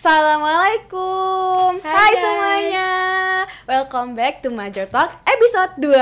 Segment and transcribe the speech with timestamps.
[0.00, 2.22] Assalamualaikum Hai, Hai guys.
[2.24, 2.90] semuanya
[3.68, 5.92] Welcome back to Major Talk episode 2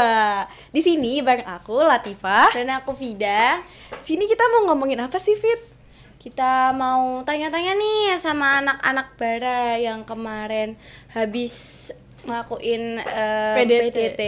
[0.70, 3.58] Di sini bareng aku Latifah Dan aku Vida.
[3.98, 5.58] Sini kita mau ngomongin apa sih Fit?
[6.14, 10.78] Kita mau tanya-tanya nih sama anak-anak bara yang kemarin
[11.10, 11.90] habis
[12.22, 14.22] ngelakuin eh, PDT.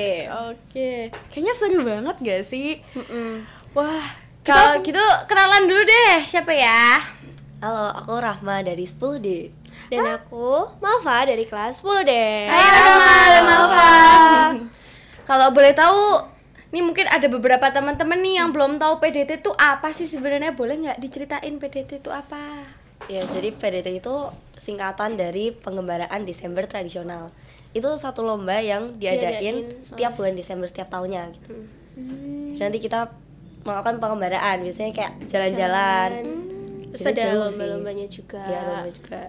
[0.50, 2.82] Oke Kayaknya seru banget gak sih?
[2.98, 3.46] Mm-mm.
[3.78, 7.20] Wah Kalau kita gitu kenalan dulu deh, siapa ya?
[7.60, 9.59] Halo, aku Rahma dari 10D.
[9.88, 12.40] Dan aku Malva dari kelas 10 deh.
[12.50, 13.92] Hai Rahma dan Malva.
[15.30, 16.26] Kalau boleh tahu,
[16.74, 20.52] nih mungkin ada beberapa teman-teman nih yang belum tahu PDT itu apa sih sebenarnya?
[20.58, 22.66] Boleh nggak diceritain PDT itu apa?
[23.08, 24.14] Ya, jadi PDT itu
[24.58, 27.32] singkatan dari pengembaraan Desember tradisional.
[27.72, 29.56] Itu satu lomba yang diadain Diadain,
[29.86, 31.54] setiap bulan Desember setiap tahunnya gitu.
[32.54, 33.08] Jadi nanti kita
[33.64, 36.10] melakukan pengembaraan, biasanya kayak jalan-jalan.
[36.90, 38.42] Terus Jadi ada lomba-lombanya juga.
[38.42, 39.20] Ya, lomba juga.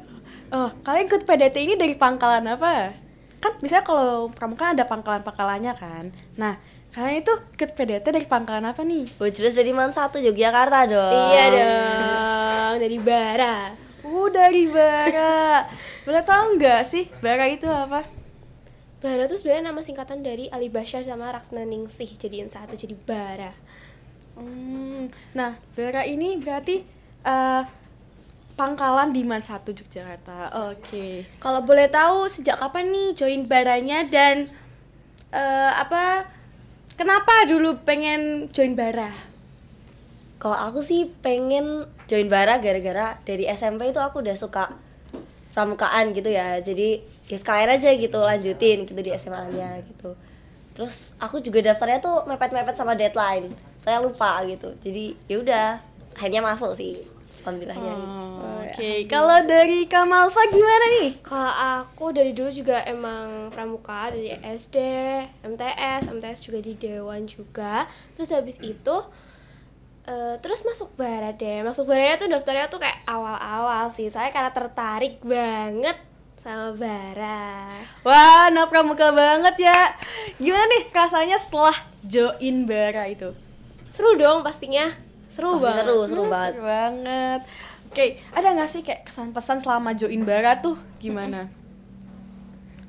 [0.51, 2.91] Oh kalian ikut PDT ini dari pangkalan apa?
[3.39, 6.59] Kan misalnya kalau pramuka ada pangkalan-pangkalannya kan Nah
[6.91, 9.07] kalian itu ikut PDT dari pangkalan apa nih?
[9.15, 11.31] Oh, jelas dari Man satu Yogyakarta dong.
[11.31, 13.71] Iya dong, dari Bara.
[14.03, 15.71] Oh dari Bara
[16.05, 18.03] Boleh tau nggak sih Bara itu apa?
[18.99, 23.55] Bara tuh sebenarnya nama singkatan dari Ali Basyar sama Ratna Ningsih jadiin satu jadi Bara.
[24.35, 26.85] Hmm, nah, Bara ini berarti
[27.25, 27.63] eh
[28.53, 30.53] pangkalan di Man 1 Yogyakarta.
[30.71, 31.25] Oke.
[31.39, 34.47] Kalau boleh tahu sejak kapan nih join baranya dan
[35.31, 36.27] eh, apa?
[36.99, 39.09] Kenapa dulu pengen join bara?
[40.37, 44.69] Kalau aku sih pengen join bara gara-gara dari SMP itu aku udah suka
[45.53, 46.61] pramukaan gitu ya.
[46.61, 50.13] Jadi ya sekalian aja gitu lanjutin gitu di SMA-nya gitu.
[50.77, 53.53] Terus aku juga daftarnya tuh mepet-mepet sama deadline.
[53.81, 54.73] Saya lupa gitu.
[54.83, 55.67] Jadi ya udah
[56.13, 57.01] akhirnya masuk sih
[57.39, 57.93] alhamdulillahnya.
[57.95, 58.07] gitu.
[58.11, 61.09] Oh, Oke, kalau dari Kamalfa gimana nih?
[61.23, 61.51] Kalau
[61.83, 64.77] aku dari dulu juga emang pramuka dari SD,
[65.43, 67.87] MTS, MTS juga di Dewan juga.
[68.15, 68.95] Terus habis itu
[70.07, 71.63] eh, terus masuk bara deh.
[71.63, 74.07] Masuk baranya tuh daftarnya tuh kayak awal-awal sih.
[74.07, 75.99] Saya karena tertarik banget
[76.39, 77.69] sama bara.
[78.01, 79.93] Wah, anak pramuka banget ya.
[80.41, 83.35] Gimana nih rasanya setelah join Bara itu?
[83.91, 85.10] Seru dong pastinya.
[85.31, 85.79] Seru Pasti banget.
[85.81, 86.51] seru, seru Hmm, banget.
[86.51, 87.41] Seru banget.
[87.87, 91.47] Oke, ada nggak sih kayak kesan pesan selama join Bara tuh gimana?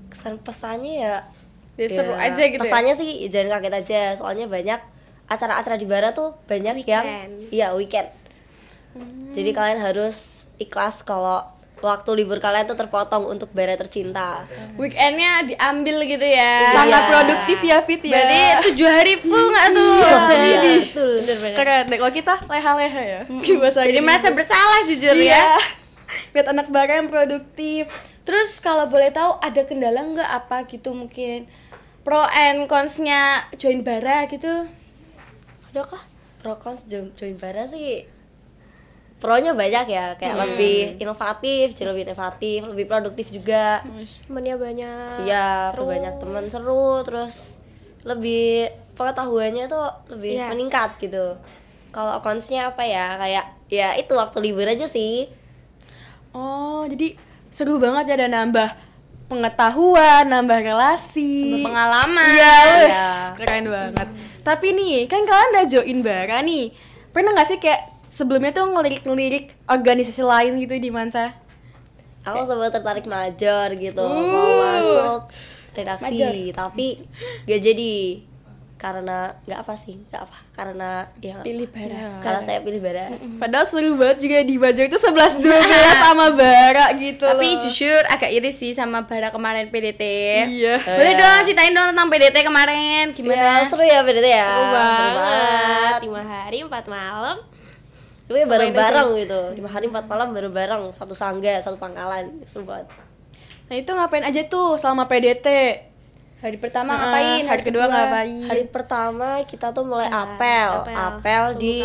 [0.09, 1.15] Kesan pesannya ya
[1.73, 2.59] Ya, seru aja gitu.
[2.59, 2.63] ya?
[2.63, 4.77] Pesannya sih jangan kaget aja, soalnya banyak
[5.25, 7.33] acara-acara di bara tuh banyak yang Weekend.
[7.49, 8.09] iya weekend.
[9.33, 11.41] Jadi kalian harus ikhlas kalau
[11.83, 14.47] waktu libur kalian tuh terpotong untuk bara tercinta.
[14.79, 16.71] Weekendnya diambil gitu ya.
[16.73, 17.11] Sangat Iya.
[17.11, 18.15] produktif ya Fit ya.
[18.15, 19.95] Berarti tujuh hari full nggak tuh?
[19.99, 21.13] Iya, Iya, betul.
[21.53, 23.21] Keren deh kalau kita leha-leha ya.
[23.59, 24.07] Bahasa Jadi Inggris.
[24.07, 25.35] merasa bersalah jujur iya.
[25.35, 25.47] ya.
[26.39, 27.91] Lihat anak bara yang produktif.
[28.23, 31.51] Terus kalau boleh tahu ada kendala nggak apa gitu mungkin
[32.07, 34.71] pro and cons-nya join bara gitu?
[35.71, 36.03] Adakah?
[36.39, 38.07] Pro cons join, join bara sih
[39.23, 40.43] Pronya banyak ya, kayak Hmm.
[40.45, 43.79] lebih inovatif, jadi lebih inovatif, lebih produktif juga.
[44.27, 45.17] Temennya banyak.
[45.23, 45.87] Iya, seru.
[45.87, 47.55] banyak teman seru, terus
[48.03, 50.51] lebih pengetahuannya tuh lebih Iya.
[50.51, 51.39] meningkat gitu.
[51.89, 53.15] Kalau consnya apa ya?
[53.15, 55.31] Kayak ya itu waktu libur aja sih.
[56.35, 57.15] Oh, jadi
[57.47, 58.69] seru banget ya dan nambah
[59.29, 61.63] pengetahuan, nambah relasi.
[61.63, 62.27] Pengalaman.
[62.27, 63.07] Iya, wes, Iya.
[63.39, 64.09] keren banget.
[64.43, 66.75] Tapi nih, kan kalian udah join Bara nih.
[67.13, 71.33] Pernah nggak sih kayak sebelumnya tuh ngelirik-ngelirik organisasi lain gitu di Mansa?
[72.23, 74.23] Aku sempat tertarik major gitu, Uh.
[74.23, 75.21] mau masuk
[75.73, 77.03] redaksi, tapi
[77.43, 77.95] gak jadi
[78.77, 82.19] karena nggak apa sih, nggak apa, karena ya Pilih bara.
[82.19, 83.15] karena saya pilih bara.
[83.39, 85.47] Padahal seru banget juga di Bajo itu 11 12
[86.03, 87.63] sama Bara gitu Tapi loh.
[87.63, 90.03] jujur agak iri sih sama bara kemarin PDT.
[90.49, 90.83] Iya.
[90.83, 91.21] Boleh Iya.
[91.21, 93.67] dong ceritain dong tentang PDT kemarin Ya, gimana?
[93.67, 94.47] seru ya PDT ya.
[94.49, 95.11] Seru banget.
[95.15, 95.99] banget.
[96.03, 97.37] Lima hari, empat malam.
[98.33, 99.41] Tapi ya bareng-bareng gitu.
[99.61, 102.41] Lima hari empat malam bareng-bareng satu sangga, satu pangkalan.
[102.49, 102.89] Seru banget.
[103.69, 105.49] Nah, itu ngapain aja tuh selama PDT?
[106.41, 107.45] Hari pertama Heeh, ngapain?
[107.47, 108.49] Hari kedua ngapain?
[108.49, 110.97] Hari pertama kita tuh mulai Jalan, apel, apel.
[110.97, 111.77] apel, di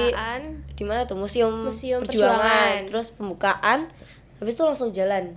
[0.73, 2.39] di mana tuh museum, Museum perjuangan.
[2.39, 2.89] Perjuangan.
[2.89, 3.79] terus pembukaan,
[4.41, 5.35] habis itu langsung jalan.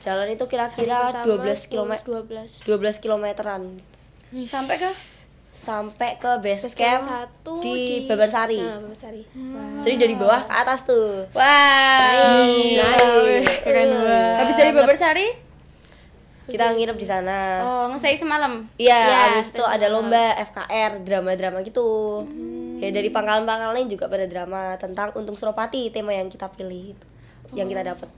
[0.00, 1.92] Jalan itu kira-kira 12 km
[2.24, 3.84] 12 12 kilometeran
[4.48, 4.88] Sampai ke
[5.60, 8.56] sampai ke base Base camp camp satu di, Babarsari.
[8.64, 9.22] Nah, Babarsari.
[9.84, 11.28] Jadi dari bawah ke atas tuh.
[11.36, 12.08] Wah.
[12.16, 13.44] Naik.
[13.60, 14.36] Keren banget.
[14.40, 15.28] Habis dari Babarsari?
[16.48, 17.62] Kita nginep di sana.
[17.62, 18.66] Oh, ngesei semalam.
[18.74, 22.24] Iya, Iya, habis itu ada lomba FKR, drama-drama gitu.
[22.80, 27.06] Ya dari pangkalan-pangkalan lain juga pada drama tentang Untung Suropati, tema yang kita pilih itu.
[27.54, 28.08] Yang kita dapat.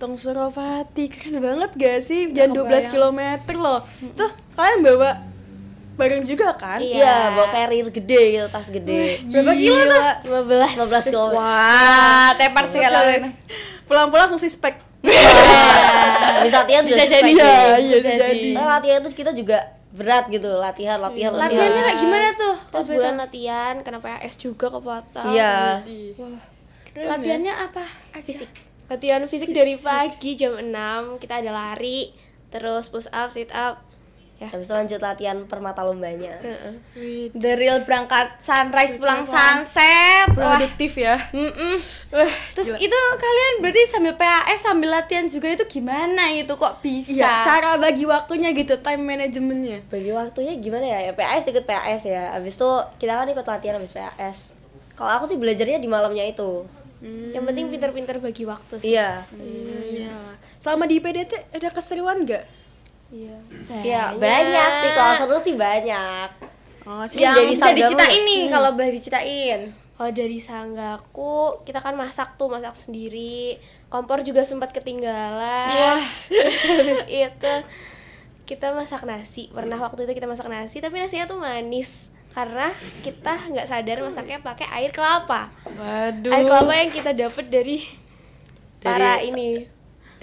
[0.00, 2.30] Tong Suropati keren banget gak sih?
[2.32, 3.42] Jangan 12 kebayang.
[3.46, 3.80] km loh.
[4.16, 5.31] Tuh kalian bawa
[6.02, 6.82] bareng juga kan?
[6.82, 6.94] Iya.
[6.98, 9.22] Iya, bawa carrier gede gitu, tas gede.
[9.24, 10.02] Berapa kilo tuh?
[10.26, 11.26] 15 15 kilo.
[11.32, 13.30] Wah, tepar sih kalau ini.
[13.86, 14.82] Pulang-pulang langsung spek.
[16.42, 17.30] Bisa latihan Bisa juga jadi.
[17.30, 17.38] spek sih.
[17.38, 18.22] Iya, iya Bisa bisa jadi.
[18.34, 18.50] jadi.
[18.52, 19.58] Nah, latihan itu kita juga
[19.92, 21.68] berat gitu, latihan, latihan, latihan.
[21.68, 22.54] Latihannya kayak gimana tuh?
[22.70, 25.84] Terus bulan latihan, kenapa AS juga kepotong Iya.
[25.84, 26.32] tahu?
[26.92, 27.84] Keren Latihannya apa?
[28.20, 28.52] Fisik
[28.84, 32.12] Latihan fisik dari pagi jam 6 Kita ada lari
[32.52, 33.80] Terus push up, sit up
[34.42, 36.34] Ya Habis itu lanjut latihan permata lombanya.
[36.42, 36.74] Ya?
[37.30, 40.26] The real berangkat sunrise pulang sunset.
[40.34, 41.14] Produktif ya.
[41.30, 41.74] Mm-mm.
[42.10, 42.78] Wah, Terus gila.
[42.82, 47.14] itu kalian berarti sambil PAS sambil latihan juga itu gimana itu kok bisa?
[47.14, 49.86] Iya, cara bagi waktunya gitu, time manajemennya.
[49.86, 50.98] Bagi waktunya gimana ya?
[51.06, 52.34] Ya PAS ikut PAS ya.
[52.34, 54.58] Habis itu kita kan ikut latihan habis PAS.
[54.98, 56.66] Kalau aku sih belajarnya di malamnya itu.
[57.02, 59.26] Yang penting pinter-pinter bagi waktu sih Iya.
[59.34, 60.14] Iya.
[60.62, 62.61] Selama di PDT ada keseruan nggak?
[63.12, 63.36] Iya
[63.84, 66.28] Iya, banyak sih kalau seru sih banyak.
[66.82, 67.22] Oh, sih.
[67.22, 68.26] Yang jadi bisa diceritain ya?
[68.26, 69.60] nih kalau boleh diceritain.
[69.94, 73.60] Kalau dari sanggaku, kita kan masak tuh, masak sendiri.
[73.86, 75.70] Kompor juga sempat ketinggalan.
[76.26, 77.54] Terus habis itu
[78.48, 79.46] kita masak nasi.
[79.52, 82.10] Pernah waktu itu kita masak nasi, tapi nasinya tuh manis.
[82.32, 82.72] Karena
[83.04, 85.52] kita nggak sadar masaknya pakai air kelapa.
[85.68, 86.32] Waduh.
[86.32, 87.84] Air kelapa yang kita dapat dari,
[88.82, 89.48] para Dari- ini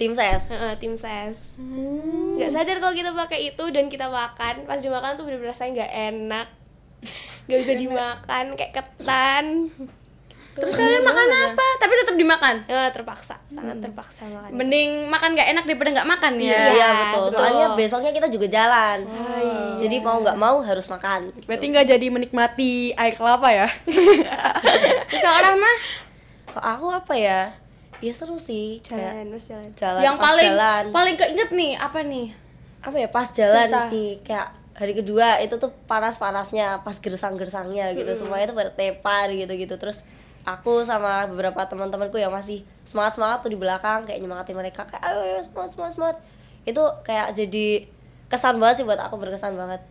[0.00, 0.48] Tim ses.
[0.48, 1.60] Heeh, tim ses.
[1.60, 4.64] Nggak sadar kalau kita pakai itu dan kita makan.
[4.64, 6.46] Pas dimakan tuh bener-bener rasanya nggak enak.
[7.44, 9.44] Nggak bisa dimakan kayak ketan.
[10.50, 11.66] Terus kalian makan apa?
[11.78, 12.54] Tapi tetap dimakan.
[12.64, 14.50] Ya, terpaksa, sangat terpaksa makan.
[14.52, 16.46] Mending makan nggak enak daripada nggak makan ya.
[16.46, 17.24] Iya, Iya, betul.
[17.26, 17.38] betul.
[17.38, 18.98] Soalnya besoknya kita juga jalan.
[19.02, 19.58] iya.
[19.78, 21.32] Jadi mau nggak mau harus makan.
[21.32, 21.46] gitu.
[21.48, 23.68] Berarti nggak jadi menikmati air kelapa ya?
[25.08, 25.72] Terus kalau Rahma
[26.46, 27.40] Kalau aku apa ya?
[28.00, 28.80] Ya seru sih.
[28.80, 29.68] Jalan, Kayak mas jalan.
[29.76, 30.84] jalan yang pas paling jalan.
[30.90, 32.28] paling keinget nih apa nih?
[32.80, 33.92] apa ya pas jalan Cerita.
[33.92, 39.76] nih kayak hari kedua itu tuh panas-panasnya pas gersang-gersangnya gitu semuanya tuh pada tepar gitu-gitu
[39.76, 40.00] terus
[40.42, 45.20] aku sama beberapa teman-temanku yang masih semangat-semangat tuh di belakang kayak nyemangatin mereka kayak ayo,
[45.20, 46.16] ayo semangat semangat semangat
[46.64, 47.66] itu kayak jadi
[48.26, 49.84] kesan banget sih buat aku berkesan banget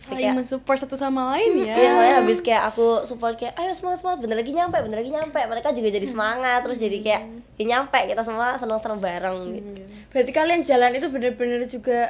[0.00, 1.76] Saling mensupport satu sama lain ya.
[1.76, 5.12] Iya, makanya habis kayak aku support kayak ayo semangat semangat bentar lagi nyampe, bentar lagi
[5.12, 5.40] nyampe.
[5.44, 7.22] Mereka juga jadi semangat terus jadi kayak
[7.60, 9.70] ya nyampe kita semua seneng-seneng bareng gitu.
[10.08, 12.00] Berarti kalian jalan itu bener-bener juga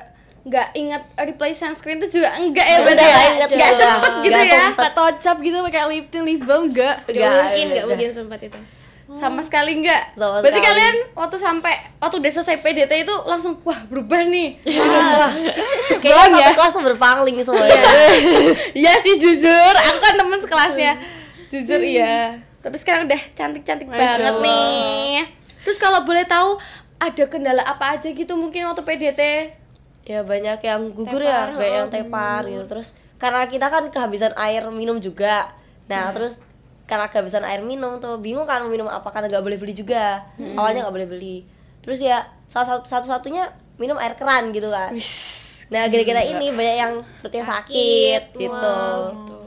[0.41, 3.21] nggak ingat replay sunscreen itu juga enggak ya nggak ya?
[3.37, 4.91] inget nggak sempet gitu Nggak ya sempet.
[4.97, 6.97] Tocap gitu pakai lip tint, lip balm enggak?
[7.05, 7.89] Gak Nggak, mungkin, gak udah.
[7.93, 8.61] mungkin sempat itu.
[9.19, 10.71] Sama sekali enggak Sama berarti sekali.
[10.71, 14.55] kalian waktu sampai waktu udah selesai PDT itu langsung wah berubah nih
[16.03, 17.83] Kayaknya satu kelas tuh berpangling semuanya.
[18.73, 20.93] Iya sih jujur, aku kan temen sekelasnya.
[21.51, 22.39] Jujur iya.
[22.63, 24.39] Tapi sekarang udah cantik-cantik banget Allah.
[24.41, 25.27] nih.
[25.67, 26.57] Terus kalau boleh tahu
[27.01, 29.23] ada kendala apa aja gitu mungkin waktu PDT?
[30.01, 32.65] ya banyak yang gugur Tepar, ya, banyak yang oh, tepar gitu.
[32.67, 32.89] Terus
[33.21, 35.53] karena kita kan kehabisan air minum juga.
[35.87, 36.35] Nah, terus
[36.91, 40.27] karena kehabisan air minum tuh bingung kan mau minum apa karena nggak boleh beli juga.
[40.37, 41.37] Awalnya nggak boleh beli.
[41.87, 43.47] Terus ya salah satu satu-satunya
[43.79, 44.91] minum air keran gitu kan.
[45.71, 46.93] Nah, gara-gara ini banyak yang
[47.23, 48.51] perutnya sakit, gitu.
[48.51, 49.39] Wow, gitu.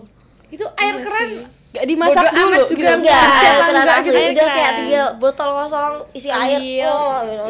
[0.56, 2.72] Itu air keran Gak dimasak Bodo dulu amat gitu.
[2.78, 3.26] juga Enggak,
[3.74, 4.78] enggak asli gitu, udah kayak keran.
[4.78, 6.62] tinggal botol kosong isi air.
[6.62, 6.86] Ambil.
[6.86, 7.18] Oh,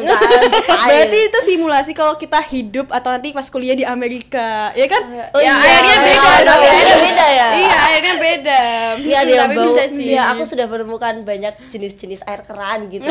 [0.64, 0.88] selesai.
[0.88, 5.28] Berarti itu simulasi kalau kita hidup atau nanti pas kuliah di Amerika, ya kan?
[5.28, 6.60] Oh, ya iya, airnya beda iya, dong.
[6.64, 7.48] airnya beda ya.
[7.52, 8.60] Iya, airnya beda.
[8.96, 9.64] Iya Tapi bau.
[9.68, 10.08] bisa sih.
[10.16, 13.04] Iya, aku sudah menemukan banyak jenis-jenis air keran gitu.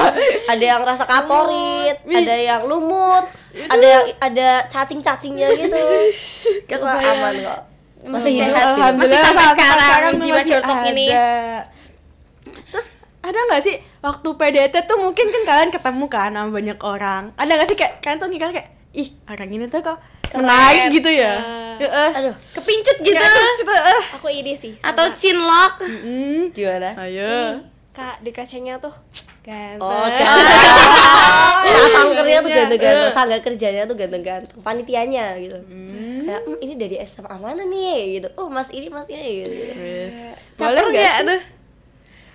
[0.52, 3.28] ada yang rasa kaporit, ada yang lumut,
[3.68, 5.76] ada yang ada cacing-cacingnya gitu.
[6.72, 7.73] Itu aman kok.
[8.04, 8.40] Masih Hmm.
[8.46, 8.92] sehat gitu.
[9.00, 10.40] Masih sampai sekarang, tuh jiwa
[10.86, 11.06] ini.
[12.68, 12.86] Terus
[13.18, 17.22] ada nggak sih waktu PDT tuh mungkin kan kalian ketemu kan sama banyak orang.
[17.34, 19.98] Ada nggak sih kayak kalian tuh ngira kayak ih orang ini tuh kok
[20.32, 21.34] menarik gitu ya?
[21.74, 22.10] Heeh.
[22.12, 23.16] Aduh, Kepincut gitu.
[23.16, 24.02] Gitu, eh.
[24.12, 24.72] Aku ide sih.
[24.78, 25.74] Atau sama chinlock.
[25.80, 26.90] Hmm, gimana?
[27.00, 27.58] ayo.
[27.90, 28.90] Kak di kacanya tuh
[29.40, 29.78] ganteng.
[29.80, 30.90] Oh, ganteng.
[31.64, 32.58] Nah, sangkernya tuh Iya.
[32.60, 35.58] ganteng-ganteng, sangga kerjanya tuh ganteng-ganteng, panitianya gitu.
[36.34, 38.28] Kayak, "Hmm, ini dari SMA mana nih gitu.
[38.34, 39.54] Oh, Mas ini, Mas ini gitu.
[39.70, 40.16] Terus
[40.54, 41.40] Caper boleh nggak tuh?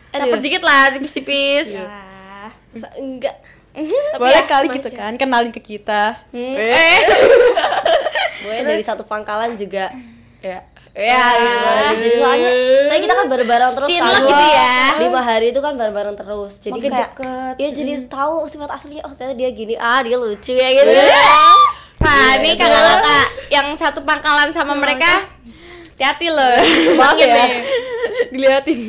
[0.09, 0.23] Aduh.
[0.25, 1.67] Caper dikit lah, tipis-tipis.
[1.75, 2.47] Ya,
[2.95, 3.35] enggak.
[4.17, 6.17] Boleh ya, kali gitu kan kenalin ke kita.
[6.31, 6.71] Hmm, Eh.
[6.71, 6.99] eh.
[8.39, 9.91] gue dari satu pangkalan juga
[10.39, 11.67] ya ya gitu
[12.01, 12.49] jadi soalnya
[12.81, 14.23] soalnya kita kan bareng-bareng terus Cinlok kan.
[14.25, 14.77] gitu ya.
[14.97, 17.53] lima hari itu kan bareng-bareng terus jadi Makin kayak deket.
[17.55, 20.87] ya jadi tahu sifat aslinya oh ternyata dia gini ah dia lucu ya gitu
[21.99, 25.27] Nah, nih kakak-kakak yang satu pangkalan sama mereka
[25.95, 26.55] hati-hati loh.
[26.99, 27.27] Maaf ya.
[27.27, 27.51] nih.
[28.33, 28.79] Diliatin.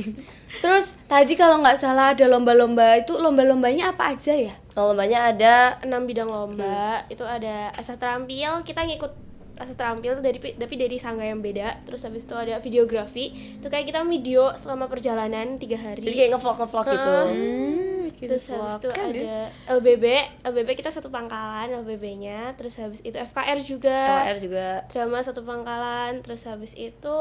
[0.61, 4.55] Terus Tadi kalau nggak salah ada lomba-lomba itu lomba-lombanya apa aja ya?
[4.71, 9.11] Kalau lombanya ada enam bidang lomba itu ada asal terampil kita ngikut
[9.59, 13.67] asal terampil tuh dari tapi dari sangga yang beda terus habis itu ada videografi itu
[13.67, 17.13] kayak kita video selama perjalanan tiga hari jadi kayak ngevlog ngevlog gitu.
[17.27, 17.90] Hmm,
[18.21, 19.43] bikin terus habis itu Kan ada ya?
[19.71, 20.05] LBB
[20.45, 24.69] LBB kita satu pangkalan LBB-nya terus habis itu FKR juga KWR juga.
[24.87, 27.19] drama satu pangkalan terus habis itu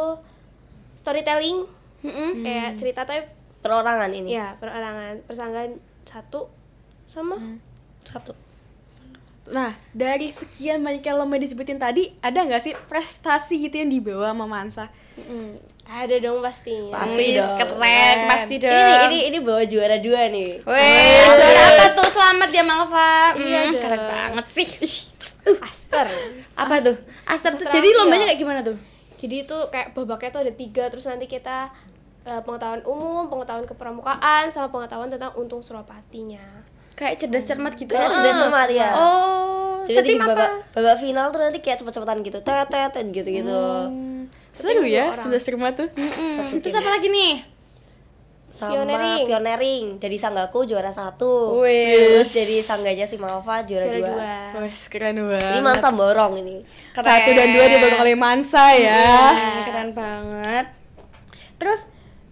[0.94, 1.64] storytelling
[2.02, 2.44] Mm-mm.
[2.44, 3.24] kayak cerita tapi
[3.60, 4.32] Perorangan ini.
[4.32, 6.48] ya perorangan persanggaan satu
[7.06, 7.36] sama
[8.02, 8.32] Satu.
[9.50, 14.30] Nah, dari sekian banyak yang lomba disebutin tadi, ada nggak sih prestasi gitu yang dibawa
[14.30, 14.86] sama Mansa?
[15.90, 17.58] Ada dong pastinya Pasti Wis, dong.
[17.58, 18.70] keren, pasti dong.
[18.72, 20.62] Ini ini ini bawa juara dua nih.
[20.62, 22.08] Weh, juara apa tuh?
[22.08, 23.14] Selamat ya Malva.
[23.34, 23.82] Iya Hmm, dong.
[23.82, 24.68] keren banget sih.
[25.60, 26.06] Aster
[26.54, 26.94] Apa tuh?
[27.26, 27.66] Aster tuh.
[27.66, 28.00] Aster Jadi terampil.
[28.00, 28.78] lombanya kayak gimana tuh?
[29.20, 31.68] jadi itu kayak babaknya tuh ada tiga terus nanti kita
[32.24, 36.40] eh, pengetahuan umum pengetahuan kepramukaan sama pengetahuan tentang untung suropatinya
[36.96, 38.16] Kayak cerdas cermat gitu Kayak ya?
[38.16, 38.90] cerdas cermat, ya.
[38.94, 43.60] Oh, Jadi babak, babak final tuh nanti kayak cepet-cepetan gitu, tet tet tet, gitu gitu.
[44.50, 45.24] Seru ya, orang.
[45.24, 45.88] sudah serma tuh.
[45.94, 46.60] Mm-mm.
[46.60, 47.34] Terus apa lagi nih?
[48.50, 49.24] Sama Pioneering.
[49.30, 49.86] pioneering.
[50.02, 51.62] Dari sanggaku juara satu.
[51.62, 52.18] Wih.
[52.18, 54.10] Terus dari sangganya si Malva juara, juara dua.
[54.58, 55.54] dua Wes, keren banget.
[55.54, 56.58] Ini Mansa borong ini.
[56.98, 59.06] Satu dan dua dibawa oleh Mansa ya.
[59.32, 60.66] Hmm, keren banget.
[61.62, 61.82] Terus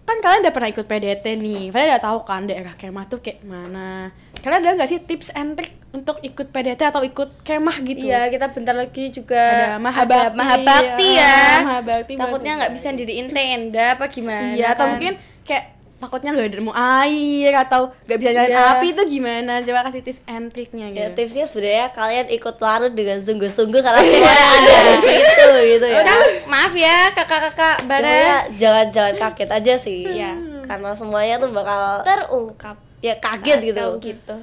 [0.08, 3.44] kan kalian udah pernah ikut PDT nih, kalian udah tahu kan daerah kemah tuh kayak
[3.44, 4.08] mana.
[4.48, 8.00] Kalian ada nggak sih tips and trick untuk ikut PDT atau ikut kemah gitu?
[8.02, 11.20] Iya, kita bentar lagi juga Ada Mahabakti, Mahabakti ya.
[11.20, 11.36] ya.
[11.60, 14.56] Mahabakti Takutnya nggak bisa diriin tenda apa gimana?
[14.56, 14.92] Iya, atau kan?
[14.96, 15.12] mungkin
[15.44, 15.64] kayak
[15.98, 18.64] takutnya nggak ada mau air atau nggak bisa nyalain Iya.
[18.72, 19.52] api itu gimana?
[19.60, 21.02] Coba kasih tips and triknya gitu.
[21.02, 25.44] Ya tipsnya sebenarnya kalian ikut larut dengan sungguh-sungguh karena semuanya ada di situ
[25.76, 25.96] gitu ya.
[26.00, 28.48] Udah, maaf ya kakak-kakak Pokoknya bara.
[28.56, 30.00] jangan jangan kaget aja sih.
[30.08, 30.32] Iya.
[30.64, 33.86] Karena semuanya tuh bakal terungkap ya kaget gitu.
[34.02, 34.36] Gitu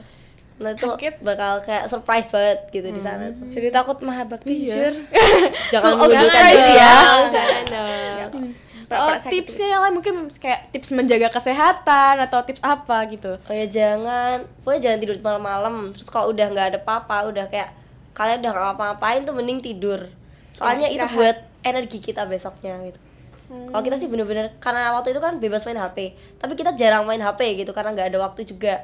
[0.55, 1.19] Nah itu Kaget.
[1.19, 3.27] bakal kayak surprise banget gitu di sana.
[3.35, 3.51] tuh.
[3.51, 4.93] Jadi takut Mahabakti jujur.
[5.73, 6.87] Jangan menunjukkan surprise diri ya.
[6.87, 6.95] ya.
[7.27, 8.45] jangan dong
[8.85, 13.41] Oh, tipsnya yang lain mungkin kayak tips menjaga kesehatan atau tips apa gitu.
[13.41, 15.75] Oh ya jangan, pokoknya jangan tidur malam-malam.
[15.89, 17.73] Terus kalau udah nggak ada papa, udah kayak
[18.13, 20.05] kalian udah nggak ngapa-ngapain tuh mending tidur.
[20.53, 21.17] Soalnya itu istirahat.
[21.17, 23.01] buat energi kita besoknya gitu.
[23.45, 27.21] Kalau kita sih bener-bener karena waktu itu kan bebas main HP, tapi kita jarang main
[27.21, 28.81] HP gitu karena nggak ada waktu juga.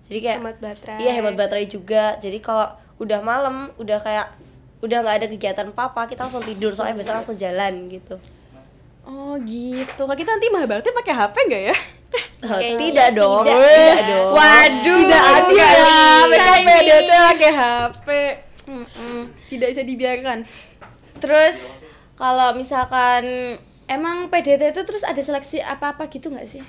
[0.00, 2.16] Jadi kayak hemat baterai iya hemat baterai juga.
[2.16, 4.32] Jadi kalau udah malam, udah kayak
[4.80, 8.16] udah nggak ada kegiatan papa, kita langsung tidur soalnya besok langsung jalan gitu.
[9.04, 10.00] Oh gitu.
[10.08, 11.76] Kalau kita nanti Mahabakti pakai HP nggak ya?
[12.40, 13.58] Oh, Kayaknya tidak dong, tidak.
[13.60, 14.32] tidak dong.
[14.32, 14.96] Waduh.
[14.96, 15.76] Tidak adil ya.
[16.26, 16.96] Mereka
[17.30, 18.08] pakai HP.
[19.52, 20.38] Tidak bisa dibiarkan.
[21.20, 21.56] Terus
[22.16, 23.22] kalau misalkan
[23.90, 26.62] emang PDT itu terus ada seleksi apa-apa gitu nggak sih?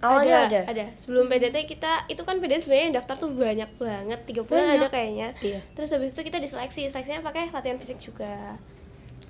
[0.00, 0.60] Awalnya ada.
[0.64, 4.76] ada sebelum PDT kita itu kan PDT sebenarnya yang daftar tuh banyak banget 30 Banyak.
[4.80, 5.60] ada kayaknya Iya.
[5.76, 8.56] terus habis itu kita diseleksi seleksinya pakai latihan fisik juga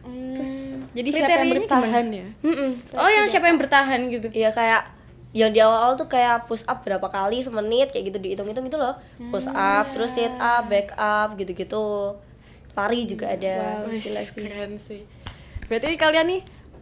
[0.01, 2.27] Terus jadi siapa yang bertahan ya?
[2.41, 2.71] Mm-mm.
[2.97, 4.33] Oh yang siapa yang bertahan gitu?
[4.33, 4.83] Iya kayak
[5.37, 8.97] yang di awal-awal tuh kayak push up berapa kali semenit kayak gitu dihitung-hitung gitu loh.
[9.29, 12.17] Push up, terus sit up, back up gitu-gitu.
[12.73, 13.85] Lari juga ada.
[13.85, 13.93] Wow.
[13.93, 14.33] Wih, gila sih.
[14.33, 15.03] keren sih.
[15.69, 16.41] Berarti kalian nih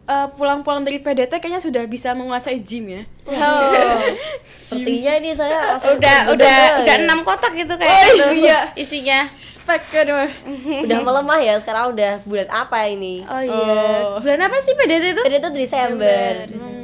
[0.08, 3.02] eh, pulang-pulang dari PDT kayaknya sudah bisa menguasai gym ya?
[3.28, 4.00] Oh.
[4.68, 6.80] Sepertinya ini saya udah bener-bener udah ya.
[6.80, 8.26] udah enam kotak gitu kayak Oh, gitu.
[8.42, 8.60] iya.
[8.72, 9.28] isinya.
[9.28, 9.84] Spek
[10.84, 13.20] udah melemah ya sekarang udah bulan apa ini?
[13.24, 13.52] Oh iya.
[13.52, 14.16] Oh.
[14.18, 15.22] Bulan apa sih PDT itu?
[15.22, 16.32] Pada itu Desember.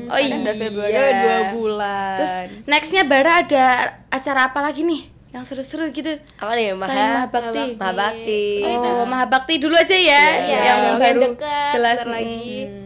[0.04, 0.36] Oh iya.
[0.36, 2.16] Udah Februari dua bulan.
[2.20, 2.32] Terus
[2.68, 3.64] nextnya Bara ada
[4.08, 5.02] acara apa lagi nih?
[5.32, 6.12] Yang seru-seru gitu.
[6.38, 6.76] Apa nih?
[6.76, 6.92] Maha
[7.26, 7.64] Mahabakti.
[7.74, 8.44] Mahabakti.
[8.68, 12.12] Oh, Mahabakti dulu aja ya, Iya, yang yang baru dekat, jelas lagi.
[12.12, 12.83] lagi.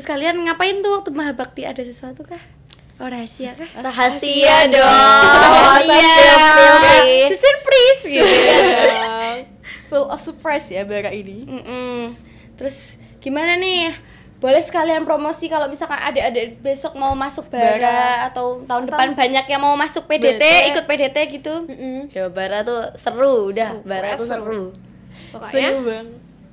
[0.00, 2.40] Terus kalian ngapain tuh waktu Mahabakti ada sesuatu kah?
[2.96, 3.68] Oh rahasia kah?
[3.84, 4.80] Rahasia dong.
[4.80, 6.24] Rahasia.
[6.40, 7.28] Surprise.
[7.28, 8.24] Si surprise gitu.
[9.92, 11.44] full of surprise ya Bara ini.
[11.44, 12.16] Mm-mm.
[12.56, 13.92] Terus gimana nih?
[14.40, 18.00] Boleh sekalian promosi kalau misalkan adik-adik besok mau masuk bara, Bara.
[18.32, 20.44] atau tahun depan banyak yang mau masuk PDT, PDT.
[20.72, 21.54] ikut PDT gitu.
[22.08, 23.84] Ya Bara tuh seru, udah.
[23.84, 24.72] Bara tuh seru.
[25.28, 26.06] pokoknya Seru bang.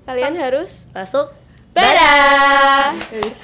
[0.04, 1.32] kalian harus Masuk
[1.77, 2.15] bara
[3.13, 3.39] Guys.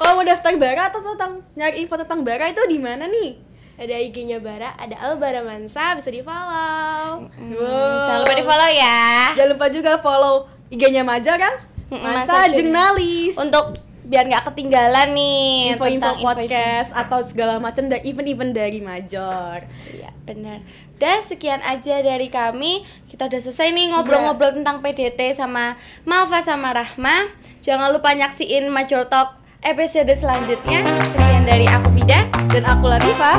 [0.00, 3.52] Kalau mau daftar Bara atau tentang nyari info tentang Bara itu di mana nih?
[3.80, 8.04] ada IG-nya Bara ada Albara Mansa bisa di follow Wow.
[8.04, 9.00] Jangan lupa di follow ya.
[9.36, 10.34] Jangan lupa juga follow
[10.68, 11.54] IG-nya Maja kan?
[11.88, 13.40] Mansa Jurnalis.
[13.40, 13.79] Untuk
[14.10, 19.62] biar nggak ketinggalan nih Info-info tentang podcast atau segala macam dan event-event dari Major.
[19.86, 20.66] Iya, benar.
[20.98, 22.82] Dan sekian aja dari kami.
[23.06, 27.30] Kita udah selesai nih ngobrol-ngobrol tentang PDT sama Malva sama Rahma.
[27.62, 30.82] Jangan lupa nyaksiin Major Talk episode selanjutnya.
[31.14, 32.26] Sekian dari aku Vida.
[32.50, 33.38] Dan aku Latifa.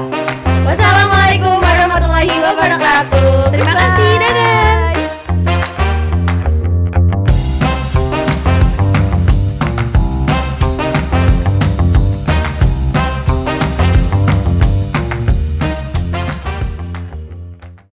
[0.63, 3.51] Wassalamualaikum warahmatullahi wabarakatuh.
[3.51, 4.11] Terima kasih